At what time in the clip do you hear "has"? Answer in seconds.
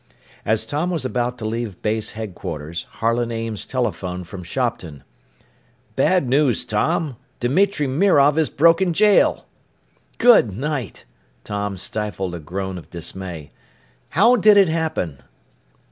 8.37-8.49